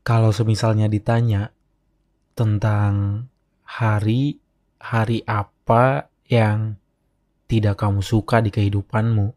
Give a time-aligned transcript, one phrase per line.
[0.00, 1.52] Kalau semisalnya ditanya
[2.32, 3.26] tentang
[3.68, 4.40] hari,
[4.80, 6.80] hari apa yang
[7.44, 9.28] tidak kamu suka di kehidupanmu,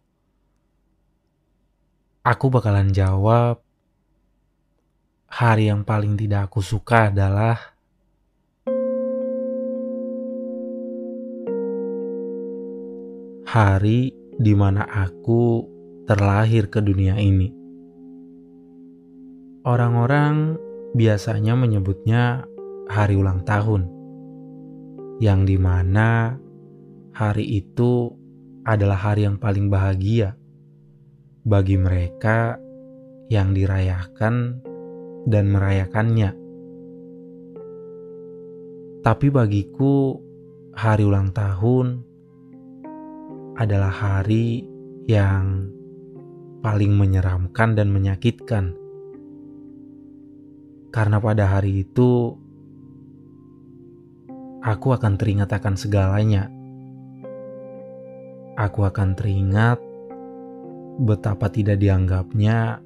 [2.24, 3.60] aku bakalan jawab
[5.28, 7.74] hari yang paling tidak aku suka adalah
[13.50, 15.68] hari di mana aku
[16.08, 17.63] terlahir ke dunia ini.
[19.64, 20.60] Orang-orang
[20.92, 22.44] biasanya menyebutnya
[22.92, 23.88] hari ulang tahun,
[25.24, 26.36] yang di mana
[27.16, 28.12] hari itu
[28.68, 30.36] adalah hari yang paling bahagia
[31.48, 32.60] bagi mereka
[33.32, 34.60] yang dirayakan
[35.32, 36.36] dan merayakannya.
[39.00, 40.20] Tapi bagiku,
[40.76, 42.04] hari ulang tahun
[43.56, 44.68] adalah hari
[45.08, 45.72] yang
[46.60, 48.83] paling menyeramkan dan menyakitkan.
[50.94, 52.38] Karena pada hari itu,
[54.62, 56.54] aku akan teringat akan segalanya.
[58.54, 59.82] Aku akan teringat
[61.02, 62.78] betapa tidak dianggapnya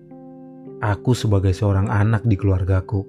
[0.80, 3.03] aku sebagai seorang anak di keluargaku.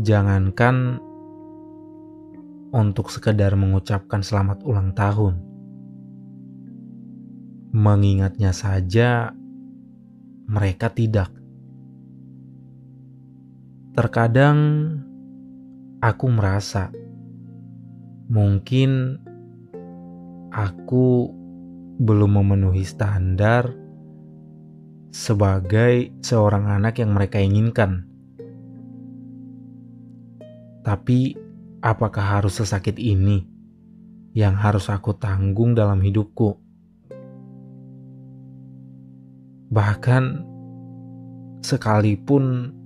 [0.00, 0.96] Jangankan
[2.72, 5.36] untuk sekedar mengucapkan selamat ulang tahun.
[7.76, 9.36] Mengingatnya saja
[10.46, 11.28] mereka tidak.
[13.92, 14.58] Terkadang
[16.00, 16.88] aku merasa
[18.32, 19.20] mungkin
[20.48, 21.28] aku
[22.00, 23.68] belum memenuhi standar
[25.12, 28.08] sebagai seorang anak yang mereka inginkan.
[30.82, 31.36] Tapi,
[31.84, 33.44] apakah harus sesakit ini
[34.32, 36.61] yang harus aku tanggung dalam hidupku?
[39.72, 40.24] Bahkan,
[41.64, 42.76] sekalipun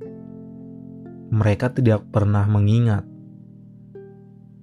[1.34, 3.02] mereka tidak pernah mengingat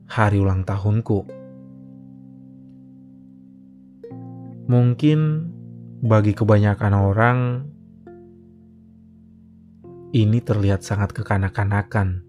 [0.08, 1.44] hari ulang tahunku
[4.64, 5.20] Mungkin
[6.00, 7.40] bagi kebanyakan orang
[10.16, 12.24] ini terlihat sangat kekanak-kanakan.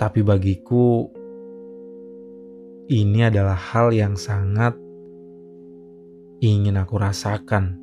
[0.00, 1.12] Tapi bagiku
[2.88, 4.72] ini adalah hal yang sangat
[6.40, 7.80] ingin aku rasakan.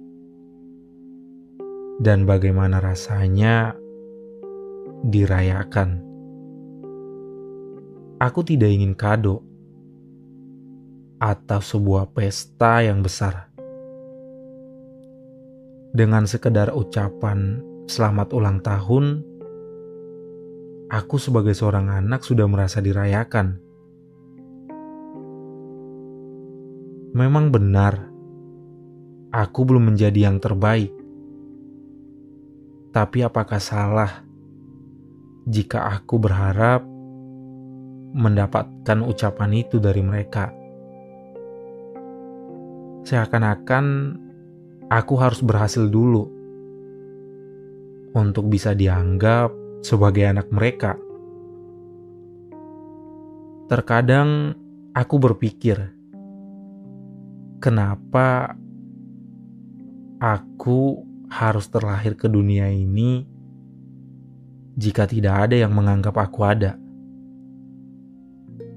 [2.02, 3.78] Dan bagaimana rasanya
[5.06, 6.02] dirayakan.
[8.22, 9.44] Aku tidak ingin kado
[11.19, 13.52] atau sebuah pesta yang besar.
[15.94, 19.22] Dengan sekedar ucapan selamat ulang tahun,
[20.90, 23.62] aku sebagai seorang anak sudah merasa dirayakan.
[27.13, 28.12] Memang benar,
[29.33, 30.94] aku belum menjadi yang terbaik.
[32.94, 34.21] Tapi apakah salah
[35.49, 36.85] jika aku berharap
[38.13, 40.53] mendapatkan ucapan itu dari mereka?
[43.03, 43.85] Seakan-akan
[44.94, 46.29] aku harus berhasil dulu
[48.13, 49.50] untuk bisa dianggap
[49.81, 50.94] sebagai anak mereka.
[53.65, 54.53] Terkadang
[54.94, 55.81] aku berpikir,
[57.57, 58.53] kenapa
[60.23, 63.28] aku harus terlahir ke dunia ini
[64.79, 66.79] jika tidak ada yang menganggap aku ada?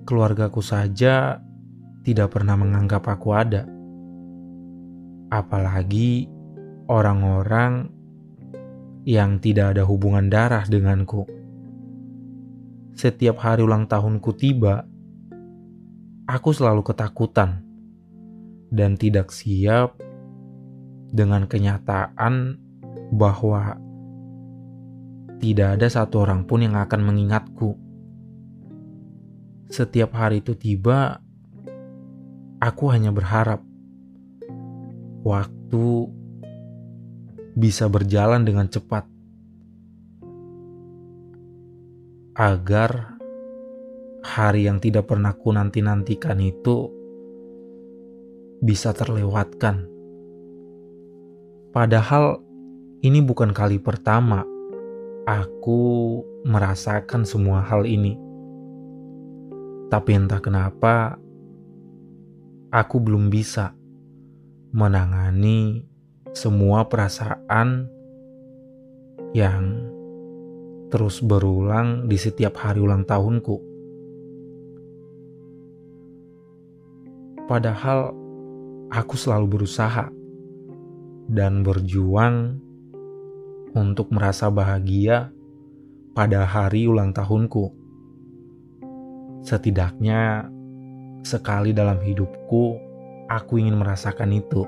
[0.03, 1.39] Keluargaku saja
[2.03, 3.63] tidak pernah menganggap aku ada
[5.31, 6.27] apalagi
[6.91, 7.91] orang-orang
[9.07, 11.27] yang tidak ada hubungan darah denganku.
[12.99, 14.83] Setiap hari ulang tahunku tiba,
[16.27, 17.63] aku selalu ketakutan
[18.71, 20.06] dan tidak siap
[21.17, 22.61] dengan kenyataan
[23.17, 23.81] bahwa
[25.41, 27.73] tidak ada satu orang pun yang akan mengingatku.
[29.73, 31.25] Setiap hari itu tiba,
[32.61, 33.65] aku hanya berharap
[35.25, 36.13] waktu
[37.57, 39.09] bisa berjalan dengan cepat
[42.37, 43.17] agar
[44.21, 46.93] hari yang tidak pernah ku nanti-nantikan itu
[48.61, 49.96] bisa terlewatkan.
[51.77, 52.41] Padahal
[53.05, 54.49] ini bukan kali pertama
[55.29, 58.17] aku merasakan semua hal ini.
[59.93, 61.21] Tapi entah kenapa
[62.73, 63.77] aku belum bisa
[64.73, 65.85] menangani
[66.33, 67.93] semua perasaan
[69.37, 69.77] yang
[70.89, 73.61] terus berulang di setiap hari ulang tahunku.
[77.45, 78.17] Padahal
[78.89, 80.09] aku selalu berusaha
[81.27, 82.63] dan berjuang
[83.75, 85.35] untuk merasa bahagia
[86.17, 87.75] pada hari ulang tahunku.
[89.45, 90.49] Setidaknya
[91.27, 92.65] sekali dalam hidupku,
[93.29, 94.63] aku ingin merasakan itu.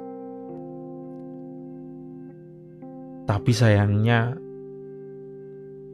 [3.25, 4.37] Tapi sayangnya,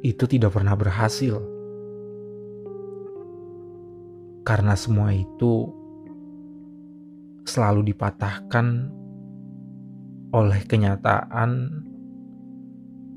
[0.05, 1.40] itu tidak pernah berhasil.
[4.44, 5.72] Karena semua itu
[7.49, 8.93] selalu dipatahkan
[10.35, 11.71] oleh kenyataan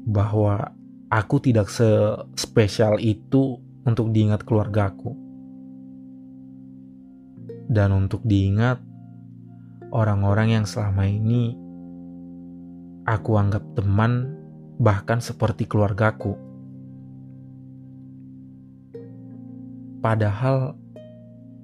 [0.05, 0.77] bahwa
[1.09, 3.57] aku tidak sespesial itu
[3.89, 5.17] untuk diingat keluargaku.
[7.67, 8.79] Dan untuk diingat
[9.91, 11.57] orang-orang yang selama ini
[13.03, 14.37] aku anggap teman
[14.77, 16.37] bahkan seperti keluargaku.
[19.99, 20.77] Padahal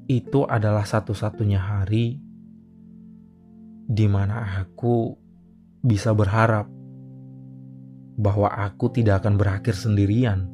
[0.10, 2.20] itu adalah satu-satunya hari
[3.88, 5.23] di mana aku
[5.84, 6.72] bisa berharap
[8.16, 10.48] bahwa aku tidak akan berakhir sendirian.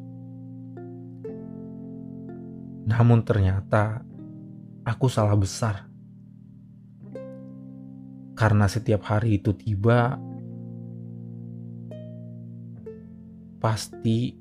[2.89, 4.01] Namun ternyata
[4.81, 5.85] aku salah besar.
[8.33, 10.17] Karena setiap hari itu tiba,
[13.61, 14.33] pasti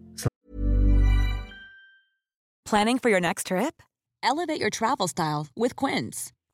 [2.69, 3.81] Planning for your next trip?
[4.21, 6.37] Elevate your travel style with Quince.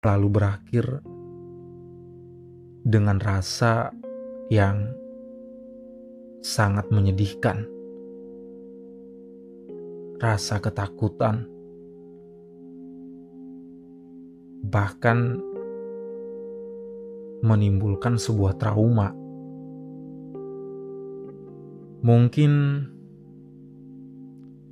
[0.00, 1.04] Lalu berakhir
[2.80, 3.92] dengan rasa
[4.48, 4.96] yang
[6.40, 7.68] sangat menyedihkan.
[10.16, 11.44] Rasa ketakutan.
[14.64, 15.18] Bahkan
[17.44, 19.12] menimbulkan sebuah trauma.
[22.00, 22.52] Mungkin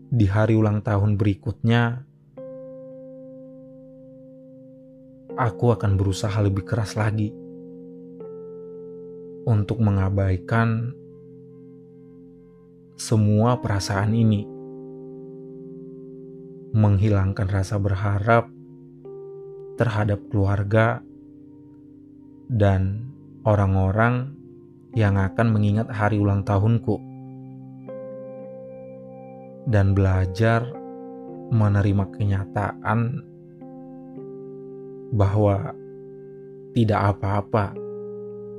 [0.09, 2.08] di hari ulang tahun berikutnya,
[5.39, 7.31] aku akan berusaha lebih keras lagi
[9.47, 10.91] untuk mengabaikan
[12.99, 14.43] semua perasaan ini,
[16.75, 18.51] menghilangkan rasa berharap
[19.79, 20.99] terhadap keluarga
[22.51, 23.07] dan
[23.47, 24.35] orang-orang
[24.99, 26.99] yang akan mengingat hari ulang tahunku,
[29.71, 30.67] dan belajar
[31.55, 33.28] menerima kenyataan
[35.13, 35.73] bahwa
[36.77, 37.75] tidak apa-apa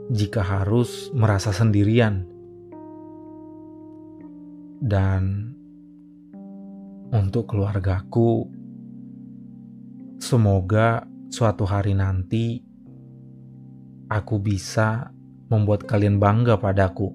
[0.10, 2.26] jika harus merasa sendirian,
[4.82, 5.54] dan
[7.14, 8.50] untuk keluargaku,
[10.18, 12.66] semoga suatu hari nanti
[14.10, 15.14] aku bisa
[15.54, 17.14] membuat kalian bangga padaku,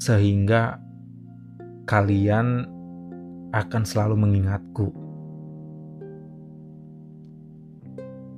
[0.00, 0.80] sehingga
[1.84, 2.64] kalian
[3.52, 5.05] akan selalu mengingatku.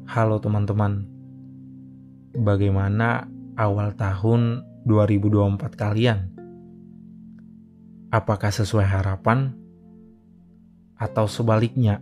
[0.08, 1.04] Halo teman-teman,
[2.32, 3.28] bagaimana
[3.60, 6.32] awal tahun 2024 kalian?
[8.08, 9.52] Apakah sesuai harapan
[10.96, 12.00] atau sebaliknya?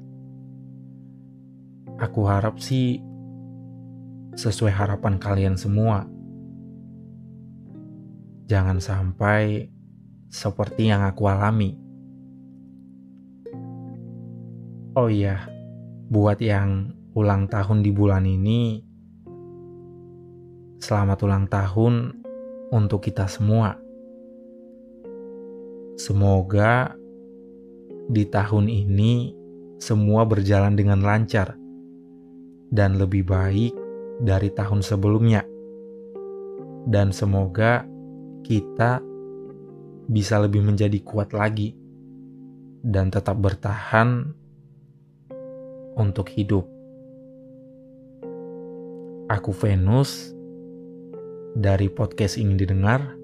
[1.99, 3.03] Aku harap sih
[4.39, 6.07] sesuai harapan kalian semua.
[8.47, 9.67] Jangan sampai
[10.31, 11.75] seperti yang aku alami.
[14.95, 15.51] Oh iya,
[16.07, 18.85] buat yang ulang tahun di bulan ini,
[20.85, 22.13] selamat ulang tahun
[22.69, 23.73] untuk kita semua.
[25.97, 26.93] Semoga
[28.13, 29.33] di tahun ini
[29.81, 31.57] semua berjalan dengan lancar
[32.69, 33.73] dan lebih baik
[34.21, 35.41] dari tahun sebelumnya.
[36.85, 37.89] Dan semoga
[38.45, 39.01] kita
[40.05, 41.73] bisa lebih menjadi kuat lagi
[42.85, 44.37] dan tetap bertahan
[45.97, 46.76] untuk hidup.
[49.27, 50.31] Aku Venus
[51.59, 53.19] dari podcast ingin didengar.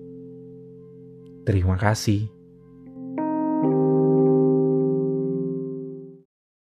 [1.46, 2.26] Terima kasih.